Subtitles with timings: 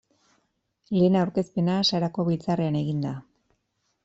[0.95, 3.15] Lehen aurkezpena Sarako biltzarrean egin da.